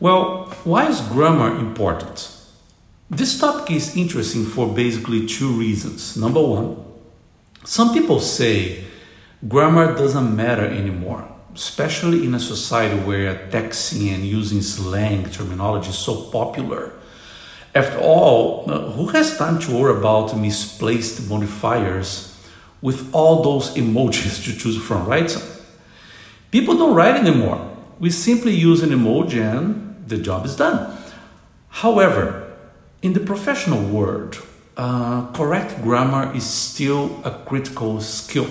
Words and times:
Well, 0.00 0.44
why 0.62 0.86
is 0.88 1.00
grammar 1.00 1.58
important? 1.58 2.30
This 3.10 3.40
topic 3.40 3.72
is 3.72 3.96
interesting 3.96 4.44
for 4.44 4.72
basically 4.72 5.26
two 5.26 5.50
reasons. 5.50 6.16
Number 6.16 6.40
one, 6.40 6.76
some 7.64 7.92
people 7.92 8.20
say 8.20 8.84
grammar 9.48 9.96
doesn't 9.96 10.36
matter 10.36 10.66
anymore, 10.66 11.28
especially 11.52 12.24
in 12.24 12.32
a 12.36 12.38
society 12.38 12.94
where 13.00 13.48
texting 13.50 14.14
and 14.14 14.24
using 14.24 14.62
slang 14.62 15.28
terminology 15.30 15.90
is 15.90 15.98
so 15.98 16.30
popular. 16.30 16.92
After 17.74 17.98
all, 17.98 18.70
uh, 18.70 18.90
who 18.92 19.08
has 19.08 19.36
time 19.36 19.58
to 19.60 19.76
worry 19.76 19.98
about 19.98 20.36
misplaced 20.36 21.28
modifiers 21.28 22.38
with 22.80 23.12
all 23.12 23.42
those 23.42 23.74
emojis 23.74 24.44
to 24.44 24.56
choose 24.56 24.80
from, 24.80 25.06
right? 25.06 25.36
People 26.52 26.76
don't 26.76 26.94
write 26.94 27.16
anymore. 27.16 27.74
We 27.98 28.10
simply 28.10 28.52
use 28.52 28.84
an 28.84 28.90
emoji 28.90 29.42
and 29.42 29.87
the 30.08 30.18
job 30.18 30.44
is 30.46 30.56
done. 30.56 30.96
However, 31.68 32.56
in 33.02 33.12
the 33.12 33.20
professional 33.20 33.82
world, 33.82 34.42
uh, 34.76 35.30
correct 35.32 35.82
grammar 35.82 36.34
is 36.34 36.44
still 36.44 37.20
a 37.24 37.30
critical 37.46 38.00
skill. 38.00 38.48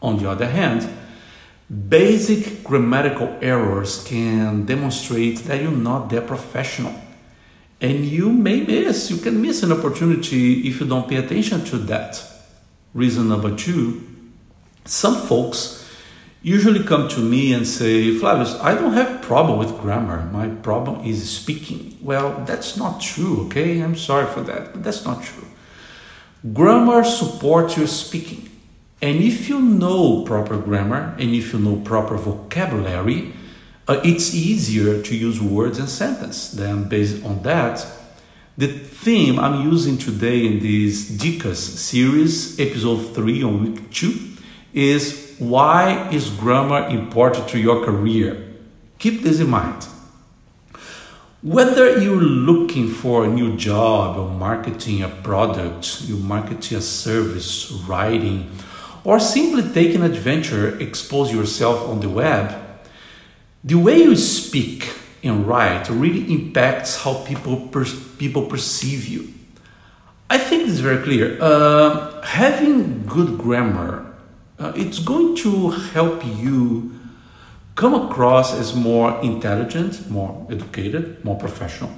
On 0.00 0.18
the 0.18 0.30
other 0.30 0.46
hand, 0.46 0.88
basic 1.88 2.64
grammatical 2.64 3.36
errors 3.40 4.04
can 4.04 4.64
demonstrate 4.64 5.38
that 5.44 5.60
you're 5.60 5.70
not 5.70 6.08
that 6.10 6.26
professional. 6.26 6.94
And 7.80 8.04
you 8.04 8.30
may 8.30 8.60
miss, 8.60 9.10
you 9.10 9.18
can 9.18 9.40
miss 9.40 9.62
an 9.62 9.72
opportunity 9.72 10.68
if 10.68 10.80
you 10.80 10.86
don't 10.86 11.08
pay 11.08 11.16
attention 11.16 11.64
to 11.66 11.78
that. 11.78 12.22
Reason 12.94 13.28
number 13.28 13.54
two 13.54 14.04
some 14.84 15.16
folks 15.16 15.77
usually 16.42 16.84
come 16.84 17.08
to 17.08 17.20
me 17.20 17.52
and 17.52 17.66
say, 17.66 18.16
Flavius, 18.16 18.54
I 18.60 18.74
don't 18.74 18.92
have 18.92 19.22
problem 19.22 19.58
with 19.58 19.78
grammar. 19.80 20.24
My 20.32 20.48
problem 20.48 21.04
is 21.04 21.28
speaking. 21.28 21.98
Well, 22.00 22.44
that's 22.46 22.76
not 22.76 23.00
true, 23.00 23.46
okay? 23.46 23.80
I'm 23.80 23.96
sorry 23.96 24.26
for 24.26 24.40
that, 24.42 24.72
but 24.72 24.82
that's 24.82 25.04
not 25.04 25.22
true. 25.22 25.46
Grammar 26.52 27.04
supports 27.04 27.76
your 27.76 27.88
speaking. 27.88 28.48
And 29.00 29.22
if 29.22 29.48
you 29.48 29.60
know 29.60 30.22
proper 30.24 30.56
grammar 30.58 31.14
and 31.18 31.34
if 31.34 31.52
you 31.52 31.58
know 31.58 31.76
proper 31.76 32.16
vocabulary, 32.16 33.32
uh, 33.86 34.00
it's 34.04 34.34
easier 34.34 35.02
to 35.02 35.16
use 35.16 35.40
words 35.40 35.78
and 35.78 35.88
sentence. 35.88 36.50
Then, 36.50 36.88
based 36.88 37.24
on 37.24 37.42
that, 37.42 37.86
the 38.56 38.66
theme 38.66 39.38
I'm 39.38 39.62
using 39.62 39.98
today 39.98 40.46
in 40.46 40.58
this 40.58 41.10
Dicas 41.10 41.58
series, 41.58 42.58
episode 42.60 43.14
3 43.14 43.42
on 43.44 43.62
week 43.62 43.90
2, 43.92 44.28
is 44.78 45.34
why 45.38 46.08
is 46.10 46.30
grammar 46.30 46.86
important 46.88 47.48
to 47.48 47.58
your 47.58 47.84
career? 47.84 48.44
Keep 48.98 49.22
this 49.22 49.40
in 49.40 49.50
mind. 49.50 49.86
Whether 51.42 51.98
you're 51.98 52.20
looking 52.20 52.88
for 52.88 53.24
a 53.24 53.28
new 53.28 53.56
job 53.56 54.16
or 54.16 54.28
marketing 54.30 55.02
a 55.02 55.08
product, 55.08 56.02
you're 56.02 56.18
marketing 56.18 56.78
a 56.78 56.80
service, 56.80 57.70
writing, 57.88 58.50
or 59.04 59.20
simply 59.20 59.62
taking 59.72 60.02
an 60.02 60.12
adventure, 60.12 60.78
expose 60.80 61.32
yourself 61.32 61.88
on 61.88 62.00
the 62.00 62.08
web, 62.08 62.54
the 63.64 63.76
way 63.76 64.02
you 64.02 64.16
speak 64.16 64.92
and 65.22 65.46
write 65.46 65.88
really 65.90 66.32
impacts 66.32 67.02
how 67.02 67.24
people 67.24 67.68
per- 67.68 67.84
people 68.18 68.46
perceive 68.46 69.06
you. 69.06 69.32
I 70.30 70.38
think 70.38 70.68
it's 70.68 70.78
very 70.78 71.02
clear. 71.02 71.38
Uh, 71.40 72.20
having 72.22 73.06
good 73.06 73.38
grammar 73.38 74.07
uh, 74.58 74.72
it's 74.74 74.98
going 74.98 75.36
to 75.36 75.70
help 75.70 76.24
you 76.24 76.92
come 77.74 77.94
across 77.94 78.52
as 78.52 78.74
more 78.74 79.20
intelligent, 79.22 80.10
more 80.10 80.46
educated, 80.50 81.24
more 81.24 81.38
professional. 81.38 81.90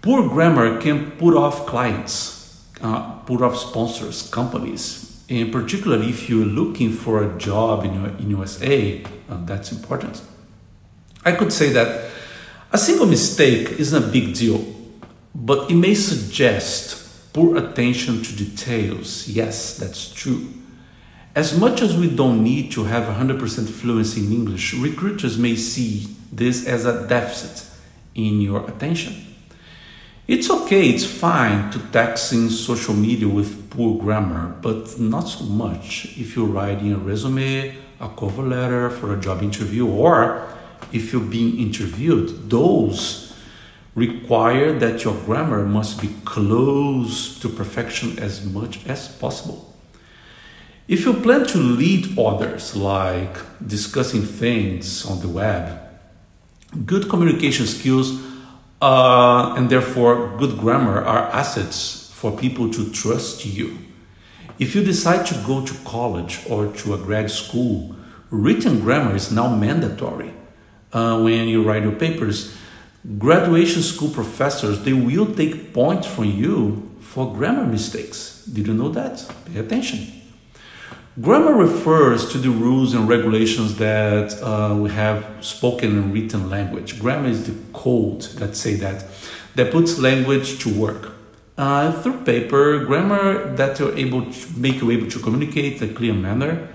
Poor 0.00 0.28
grammar 0.28 0.80
can 0.80 1.10
put 1.12 1.36
off 1.36 1.66
clients, 1.66 2.66
uh, 2.80 3.12
put 3.26 3.42
off 3.42 3.56
sponsors, 3.56 4.28
companies, 4.30 5.24
and 5.28 5.52
particularly 5.52 6.08
if 6.08 6.28
you're 6.28 6.46
looking 6.46 6.90
for 6.90 7.22
a 7.22 7.38
job 7.38 7.84
in, 7.84 7.92
in 8.18 8.30
USA, 8.30 9.04
uh, 9.28 9.44
that's 9.44 9.72
important. 9.72 10.22
I 11.24 11.32
could 11.32 11.52
say 11.52 11.68
that 11.70 12.10
a 12.72 12.78
single 12.78 13.06
mistake 13.06 13.72
isn't 13.72 14.02
a 14.02 14.06
big 14.08 14.34
deal, 14.34 14.64
but 15.34 15.70
it 15.70 15.74
may 15.74 15.94
suggest 15.94 17.32
poor 17.32 17.58
attention 17.58 18.22
to 18.22 18.36
details. 18.36 19.28
Yes, 19.28 19.76
that's 19.76 20.12
true. 20.12 20.48
As 21.34 21.58
much 21.58 21.80
as 21.80 21.96
we 21.96 22.14
don't 22.14 22.44
need 22.44 22.70
to 22.72 22.84
have 22.84 23.04
100% 23.04 23.66
fluency 23.66 24.26
in 24.26 24.32
English, 24.32 24.74
recruiters 24.74 25.38
may 25.38 25.56
see 25.56 26.14
this 26.30 26.66
as 26.66 26.84
a 26.84 27.08
deficit 27.08 27.70
in 28.14 28.42
your 28.42 28.68
attention. 28.68 29.14
It's 30.28 30.50
okay, 30.50 30.90
it's 30.90 31.06
fine 31.06 31.70
to 31.70 31.78
text 31.90 32.34
in 32.34 32.50
social 32.50 32.92
media 32.92 33.28
with 33.28 33.70
poor 33.70 33.98
grammar, 33.98 34.58
but 34.60 35.00
not 35.00 35.22
so 35.22 35.44
much 35.44 36.18
if 36.18 36.36
you're 36.36 36.44
writing 36.44 36.92
a 36.92 36.98
resume, 36.98 37.76
a 37.98 38.08
cover 38.10 38.42
letter 38.42 38.90
for 38.90 39.16
a 39.16 39.20
job 39.20 39.42
interview, 39.42 39.86
or 39.86 40.46
if 40.92 41.14
you're 41.14 41.22
being 41.22 41.58
interviewed. 41.58 42.50
Those 42.50 43.34
require 43.94 44.78
that 44.78 45.02
your 45.02 45.14
grammar 45.24 45.64
must 45.64 46.02
be 46.02 46.14
close 46.26 47.40
to 47.40 47.48
perfection 47.48 48.18
as 48.18 48.44
much 48.44 48.86
as 48.86 49.08
possible. 49.08 49.71
If 50.88 51.04
you 51.04 51.14
plan 51.14 51.46
to 51.46 51.58
lead 51.58 52.18
others, 52.18 52.74
like 52.74 53.36
discussing 53.64 54.22
things 54.22 55.06
on 55.06 55.20
the 55.20 55.28
web, 55.28 55.78
good 56.84 57.08
communication 57.08 57.66
skills 57.66 58.20
uh, 58.80 59.54
and 59.56 59.70
therefore 59.70 60.36
good 60.38 60.58
grammar 60.58 61.00
are 61.04 61.28
assets 61.30 62.10
for 62.12 62.36
people 62.36 62.68
to 62.70 62.90
trust 62.90 63.46
you. 63.46 63.78
If 64.58 64.74
you 64.74 64.82
decide 64.82 65.24
to 65.26 65.34
go 65.46 65.64
to 65.64 65.74
college 65.84 66.40
or 66.48 66.66
to 66.66 66.94
a 66.94 66.98
grad 66.98 67.30
school, 67.30 67.94
written 68.30 68.80
grammar 68.80 69.14
is 69.14 69.30
now 69.30 69.54
mandatory. 69.54 70.34
Uh, 70.92 71.22
when 71.22 71.48
you 71.48 71.62
write 71.62 71.84
your 71.84 71.92
papers, 71.92 72.56
graduation 73.18 73.82
school 73.82 74.10
professors 74.10 74.84
they 74.84 74.92
will 74.92 75.32
take 75.34 75.72
points 75.72 76.06
from 76.06 76.24
you 76.24 76.90
for 77.00 77.32
grammar 77.34 77.66
mistakes. 77.66 78.44
Did 78.44 78.66
you 78.66 78.74
know 78.74 78.88
that? 78.90 79.24
Pay 79.46 79.60
attention. 79.60 80.21
Grammar 81.20 81.52
refers 81.52 82.32
to 82.32 82.38
the 82.38 82.48
rules 82.48 82.94
and 82.94 83.06
regulations 83.06 83.76
that 83.76 84.32
uh, 84.42 84.74
we 84.74 84.88
have 84.88 85.26
spoken 85.44 85.98
and 85.98 86.14
written 86.14 86.48
language. 86.48 86.98
Grammar 86.98 87.28
is 87.28 87.46
the 87.46 87.54
code, 87.74 88.26
let's 88.40 88.58
say 88.58 88.76
that, 88.76 89.04
that 89.54 89.70
puts 89.70 89.98
language 89.98 90.58
to 90.60 90.72
work. 90.72 91.12
Uh, 91.58 91.92
through 92.00 92.24
paper, 92.24 92.82
grammar 92.86 93.54
that 93.56 93.78
you're 93.78 93.94
able 93.94 94.24
to 94.32 94.58
make 94.58 94.80
you 94.80 94.90
able 94.90 95.10
to 95.10 95.18
communicate 95.18 95.82
in 95.82 95.90
a 95.90 95.92
clear 95.92 96.14
manner 96.14 96.66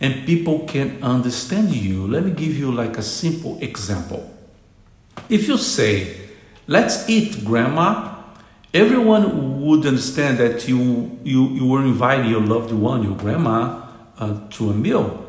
and 0.00 0.24
people 0.24 0.60
can 0.60 1.02
understand 1.02 1.68
you. 1.74 2.06
Let 2.06 2.24
me 2.24 2.30
give 2.30 2.56
you 2.56 2.72
like 2.72 2.96
a 2.96 3.02
simple 3.02 3.58
example. 3.60 4.34
If 5.28 5.46
you 5.48 5.58
say, 5.58 6.16
let's 6.66 7.10
eat 7.10 7.44
grandma, 7.44 8.11
everyone 8.74 9.60
would 9.62 9.86
understand 9.86 10.38
that 10.38 10.66
you, 10.68 11.18
you, 11.22 11.48
you 11.48 11.66
were 11.66 11.82
inviting 11.82 12.30
your 12.30 12.40
loved 12.40 12.72
one, 12.72 13.02
your 13.02 13.16
grandma, 13.16 13.86
uh, 14.18 14.40
to 14.50 14.70
a 14.70 14.74
meal. 14.74 15.26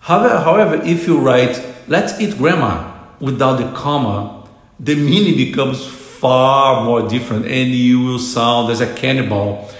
However, 0.00 0.38
however, 0.38 0.74
if 0.82 1.06
you 1.06 1.18
write, 1.18 1.62
let's 1.88 2.18
eat 2.20 2.38
grandma 2.38 2.92
without 3.20 3.56
the 3.56 3.70
comma, 3.76 4.48
the 4.78 4.94
meaning 4.94 5.36
becomes 5.36 5.86
far 5.86 6.84
more 6.84 7.08
different 7.08 7.46
and 7.46 7.70
you 7.70 8.00
will 8.00 8.18
sound 8.18 8.70
as 8.70 8.80
a 8.80 8.94
cannibal 8.94 9.70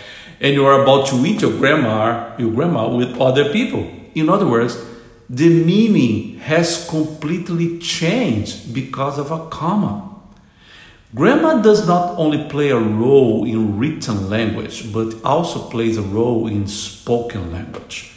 and 0.40 0.54
you 0.54 0.64
are 0.66 0.82
about 0.82 1.06
to 1.08 1.16
eat 1.24 1.42
your 1.42 1.52
grandma, 1.52 2.34
your 2.38 2.50
grandma 2.50 2.88
with 2.88 3.18
other 3.20 3.52
people. 3.52 3.90
In 4.14 4.28
other 4.28 4.46
words, 4.46 4.82
the 5.28 5.48
meaning 5.64 6.38
has 6.40 6.88
completely 6.88 7.78
changed 7.78 8.74
because 8.74 9.18
of 9.18 9.30
a 9.30 9.48
comma. 9.48 10.09
Grammar 11.12 11.60
does 11.60 11.88
not 11.88 12.16
only 12.18 12.48
play 12.48 12.70
a 12.70 12.78
role 12.78 13.44
in 13.44 13.78
written 13.78 14.30
language, 14.30 14.92
but 14.92 15.12
also 15.24 15.68
plays 15.68 15.98
a 15.98 16.02
role 16.02 16.46
in 16.46 16.68
spoken 16.68 17.50
language. 17.50 18.12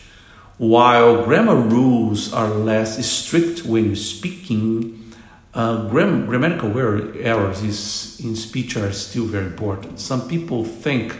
While 0.59 1.25
grammar 1.25 1.55
rules 1.55 2.31
are 2.31 2.49
less 2.49 3.03
strict 3.03 3.65
when 3.65 3.95
speaking, 3.95 5.11
uh, 5.55 5.89
gram- 5.89 6.27
grammatical 6.27 6.77
errors 6.77 7.63
is, 7.63 8.19
in 8.23 8.35
speech 8.35 8.77
are 8.77 8.91
still 8.91 9.25
very 9.25 9.47
important. 9.47 9.99
Some 9.99 10.27
people 10.27 10.63
think 10.63 11.17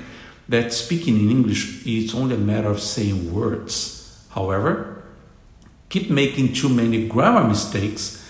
that 0.47 0.73
speaking 0.73 1.19
in 1.21 1.31
English 1.31 1.87
is 1.87 2.13
only 2.13 2.35
a 2.35 2.37
matter 2.37 2.69
of 2.69 2.81
saying 2.81 3.33
words. 3.33 4.23
However, 4.29 5.03
keep 5.89 6.11
making 6.11 6.53
too 6.53 6.69
many 6.69 7.07
grammar 7.07 7.47
mistakes 7.47 8.22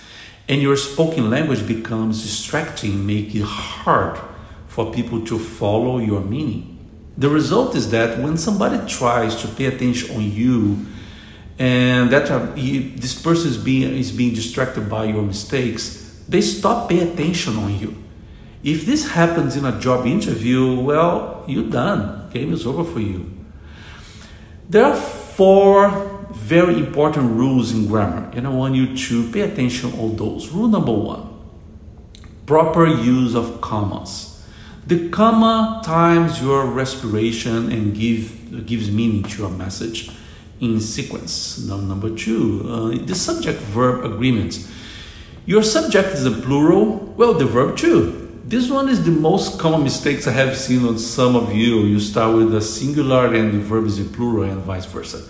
and 0.48 0.62
your 0.62 0.76
spoken 0.76 1.30
language 1.30 1.68
becomes 1.68 2.22
distracting, 2.22 3.06
making 3.06 3.42
it 3.42 3.48
hard 3.48 4.20
for 4.68 4.92
people 4.92 5.24
to 5.26 5.40
follow 5.40 6.00
your 6.00 6.22
meaning. 6.22 6.70
The 7.18 7.30
result 7.30 7.76
is 7.76 7.92
that 7.92 8.20
when 8.20 8.38
somebody 8.38 8.86
tries 8.88 9.36
to 9.42 9.48
pay 9.48 9.66
attention 9.66 10.16
on 10.16 10.32
you 10.32 10.86
and 11.60 12.10
that 12.12 12.32
uh, 12.32 12.48
this 12.56 13.22
person 13.22 13.52
is 13.52 13.58
being 13.58 13.96
is 13.96 14.12
being 14.12 14.34
distracted 14.34 14.90
by 14.90 15.06
your 15.06 15.22
mistakes 15.22 16.04
they 16.28 16.42
stop 16.42 16.90
paying 16.90 17.14
attention 17.14 17.58
on 17.58 17.80
you. 17.80 17.96
If 18.64 18.86
this 18.86 19.12
happens 19.12 19.56
in 19.56 19.66
a 19.66 19.80
job 19.80 20.06
interview, 20.06 20.80
well, 20.80 21.44
you're 21.48 21.70
done. 21.70 22.30
Game 22.32 22.54
is 22.54 22.66
over 22.66 22.84
for 22.84 23.00
you. 23.00 23.30
There 24.70 24.86
are 24.86 24.96
four 24.96 26.13
very 26.34 26.76
important 26.76 27.32
rules 27.32 27.72
in 27.72 27.88
grammar, 27.88 28.30
and 28.34 28.46
I 28.46 28.50
want 28.50 28.76
you 28.76 28.98
to 28.98 29.32
pay 29.32 29.42
attention 29.42 29.94
on 30.00 30.16
those. 30.16 30.50
Rule 30.50 30.68
number 30.68 30.92
one 30.92 31.34
proper 32.46 32.86
use 32.86 33.36
of 33.36 33.62
commas. 33.62 34.44
The 34.86 35.10
comma 35.10 35.82
times 35.84 36.42
your 36.42 36.66
respiration 36.66 37.72
and 37.72 37.96
give, 37.96 38.66
gives 38.66 38.92
meaning 38.92 39.24
to 39.24 39.44
your 39.44 39.50
message 39.50 40.12
in 40.60 40.82
sequence. 40.82 41.60
Number 41.66 42.14
two, 42.16 42.66
uh, 42.68 43.06
the 43.06 43.16
subject 43.16 43.60
verb 43.60 44.04
agreement. 44.04 44.68
Your 45.46 45.64
subject 45.64 46.10
is 46.10 46.26
a 46.26 46.32
plural, 46.32 46.98
well, 47.18 47.34
the 47.34 47.46
verb 47.46 47.78
too. 47.78 48.20
This 48.46 48.70
one 48.70 48.90
is 48.90 49.06
the 49.06 49.12
most 49.12 49.58
common 49.58 49.84
mistakes 49.84 50.28
I 50.28 50.32
have 50.32 50.58
seen 50.58 50.86
on 50.86 51.00
some 51.00 51.36
of 51.36 51.54
you. 51.54 51.80
You 51.82 52.00
start 52.00 52.36
with 52.36 52.54
a 52.54 52.62
singular 52.62 53.34
and 53.34 53.54
the 53.54 53.60
verb 53.60 53.86
is 53.86 54.00
in 54.00 54.10
plural 54.10 54.44
and 54.44 54.62
vice 54.62 54.86
versa. 54.86 55.24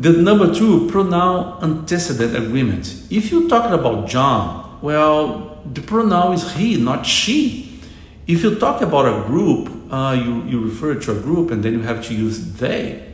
The 0.00 0.12
number 0.12 0.54
two, 0.54 0.88
pronoun 0.88 1.62
antecedent 1.62 2.34
agreement. 2.34 3.04
If 3.10 3.30
you're 3.30 3.50
talking 3.50 3.78
about 3.78 4.08
John, 4.08 4.78
well, 4.80 5.60
the 5.70 5.82
pronoun 5.82 6.32
is 6.32 6.54
he, 6.54 6.80
not 6.80 7.04
she. 7.04 7.82
If 8.26 8.42
you 8.42 8.54
talk 8.54 8.80
about 8.80 9.04
a 9.04 9.26
group, 9.26 9.68
uh, 9.92 10.18
you, 10.18 10.42
you 10.44 10.64
refer 10.64 10.94
to 10.94 11.18
a 11.18 11.20
group 11.20 11.50
and 11.50 11.62
then 11.62 11.74
you 11.74 11.80
have 11.80 12.02
to 12.06 12.14
use 12.14 12.54
they. 12.54 13.12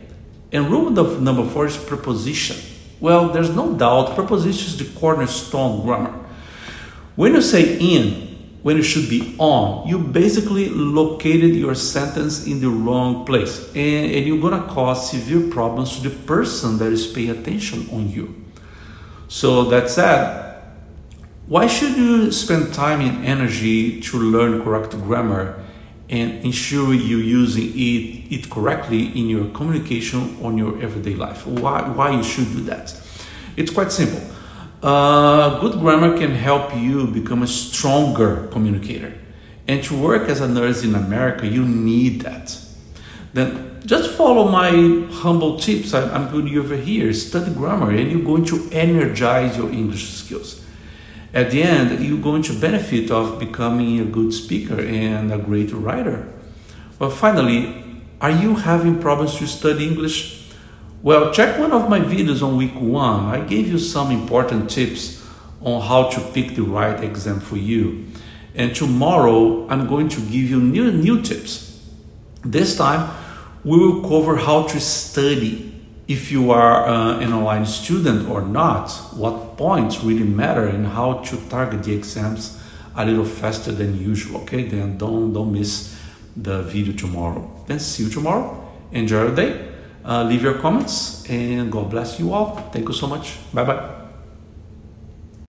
And 0.52 0.70
rule 0.70 0.90
number 0.90 1.44
four 1.44 1.66
is 1.66 1.76
preposition. 1.76 2.56
Well, 3.00 3.30
there's 3.30 3.50
no 3.50 3.74
doubt 3.74 4.14
preposition 4.14 4.68
is 4.68 4.76
the 4.78 5.00
cornerstone 5.00 5.84
grammar. 5.84 6.24
When 7.16 7.34
you 7.34 7.42
say 7.42 7.78
in, 7.80 8.25
when 8.66 8.76
it 8.78 8.82
should 8.82 9.08
be 9.08 9.32
on, 9.38 9.86
you 9.86 9.96
basically 9.96 10.68
located 10.68 11.54
your 11.54 11.72
sentence 11.72 12.48
in 12.48 12.60
the 12.60 12.68
wrong 12.68 13.24
place. 13.24 13.68
And, 13.76 14.10
and 14.10 14.26
you're 14.26 14.40
gonna 14.40 14.66
cause 14.66 15.08
severe 15.12 15.48
problems 15.52 16.00
to 16.00 16.08
the 16.08 16.16
person 16.26 16.76
that 16.78 16.90
is 16.90 17.06
paying 17.06 17.30
attention 17.30 17.88
on 17.92 18.10
you. 18.10 18.44
So 19.28 19.66
that 19.66 19.88
said, 19.88 20.64
why 21.46 21.68
should 21.68 21.96
you 21.96 22.32
spend 22.32 22.74
time 22.74 23.00
and 23.02 23.24
energy 23.24 24.00
to 24.00 24.18
learn 24.18 24.60
correct 24.64 24.90
grammar 24.90 25.64
and 26.10 26.44
ensure 26.44 26.92
you 26.92 27.18
using 27.18 27.68
it, 27.68 28.32
it 28.34 28.50
correctly 28.50 29.16
in 29.16 29.28
your 29.28 29.48
communication 29.50 30.36
on 30.42 30.58
your 30.58 30.82
everyday 30.82 31.14
life. 31.14 31.46
Why, 31.46 31.82
why 31.82 32.10
you 32.16 32.24
should 32.24 32.50
do 32.52 32.62
that? 32.62 33.00
It's 33.56 33.70
quite 33.72 33.92
simple. 33.92 34.35
Uh, 34.86 35.60
good 35.60 35.80
grammar 35.80 36.16
can 36.16 36.30
help 36.30 36.74
you 36.76 37.08
become 37.08 37.42
a 37.42 37.46
stronger 37.46 38.46
communicator. 38.52 39.12
And 39.66 39.82
to 39.84 40.00
work 40.00 40.28
as 40.28 40.40
a 40.40 40.46
nurse 40.46 40.84
in 40.84 40.94
America, 40.94 41.46
you 41.46 41.64
need 41.64 42.20
that. 42.20 42.56
Then 43.32 43.82
just 43.84 44.12
follow 44.12 44.48
my 44.48 44.70
humble 45.10 45.58
tips 45.58 45.92
I'm 45.92 46.28
putting 46.28 46.48
you 46.48 46.62
over 46.62 46.76
here. 46.76 47.12
Study 47.12 47.52
grammar 47.52 47.90
and 47.90 48.12
you're 48.12 48.24
going 48.24 48.44
to 48.44 48.68
energize 48.70 49.56
your 49.56 49.70
English 49.70 50.08
skills 50.12 50.62
at 51.36 51.50
the 51.50 51.62
end, 51.62 52.02
you're 52.02 52.18
going 52.18 52.40
to 52.44 52.58
benefit 52.58 53.10
of 53.10 53.38
becoming 53.38 54.00
a 54.00 54.06
good 54.06 54.32
speaker 54.32 54.80
and 54.80 55.30
a 55.30 55.36
great 55.36 55.70
writer. 55.70 56.26
Well, 56.98 57.10
finally, 57.10 57.84
are 58.22 58.30
you 58.30 58.56
having 58.56 59.00
problems 59.00 59.36
to 59.36 59.46
study 59.46 59.86
English? 59.86 60.35
Well, 61.06 61.30
check 61.32 61.56
one 61.56 61.70
of 61.70 61.88
my 61.88 62.00
videos 62.00 62.42
on 62.42 62.56
week 62.56 62.74
one. 62.74 63.26
I 63.26 63.38
gave 63.38 63.68
you 63.68 63.78
some 63.78 64.10
important 64.10 64.68
tips 64.68 65.24
on 65.60 65.80
how 65.80 66.08
to 66.10 66.20
pick 66.32 66.56
the 66.56 66.64
right 66.64 66.98
exam 67.00 67.38
for 67.38 67.56
you. 67.56 68.08
And 68.56 68.74
tomorrow, 68.74 69.68
I'm 69.68 69.86
going 69.86 70.08
to 70.08 70.20
give 70.22 70.50
you 70.50 70.60
new, 70.60 70.90
new 70.90 71.22
tips. 71.22 71.80
This 72.44 72.76
time, 72.76 73.16
we 73.62 73.78
will 73.78 74.02
cover 74.02 74.34
how 74.34 74.66
to 74.66 74.80
study 74.80 75.80
if 76.08 76.32
you 76.32 76.50
are 76.50 76.88
uh, 76.88 77.20
an 77.20 77.32
online 77.32 77.66
student 77.66 78.28
or 78.28 78.42
not, 78.42 78.90
what 79.14 79.56
points 79.56 80.02
really 80.02 80.24
matter 80.24 80.66
and 80.66 80.88
how 80.88 81.18
to 81.18 81.36
target 81.48 81.84
the 81.84 81.94
exams 81.94 82.60
a 82.96 83.06
little 83.06 83.24
faster 83.24 83.70
than 83.70 83.96
usual. 83.96 84.40
Okay, 84.40 84.64
then 84.64 84.98
don't 84.98 85.32
don't 85.32 85.52
miss 85.52 85.96
the 86.36 86.64
video 86.64 86.92
tomorrow. 86.96 87.48
Then 87.68 87.78
see 87.78 88.02
you 88.02 88.10
tomorrow. 88.10 88.74
Enjoy 88.90 89.26
your 89.26 89.36
day. 89.36 89.75
Uh, 90.06 90.22
leave 90.22 90.42
your 90.42 90.54
comments 90.54 91.28
and 91.28 91.70
God 91.70 91.90
bless 91.90 92.20
you 92.20 92.32
all. 92.32 92.56
Thank 92.72 92.86
you 92.88 92.94
so 92.94 93.08
much. 93.08 93.38
Bye 93.52 93.64
bye. 93.64 94.05